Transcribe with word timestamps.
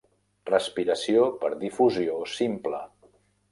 Respiració 0.49 1.27
per 1.45 1.53
difusió 1.65 2.19
simple. 2.39 2.83